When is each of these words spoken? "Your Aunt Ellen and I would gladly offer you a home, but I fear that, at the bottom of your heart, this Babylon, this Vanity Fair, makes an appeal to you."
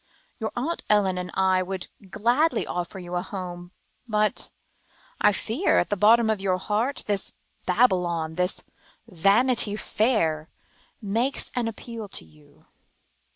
"Your 0.39 0.51
Aunt 0.55 0.81
Ellen 0.89 1.19
and 1.19 1.29
I 1.35 1.61
would 1.61 1.85
gladly 2.09 2.65
offer 2.65 2.97
you 2.97 3.13
a 3.13 3.21
home, 3.21 3.71
but 4.07 4.49
I 5.19 5.31
fear 5.31 5.75
that, 5.75 5.79
at 5.81 5.89
the 5.91 5.95
bottom 5.95 6.27
of 6.27 6.41
your 6.41 6.57
heart, 6.57 7.03
this 7.05 7.33
Babylon, 7.67 8.33
this 8.33 8.63
Vanity 9.07 9.75
Fair, 9.75 10.49
makes 11.03 11.51
an 11.53 11.67
appeal 11.67 12.07
to 12.07 12.25
you." 12.25 12.65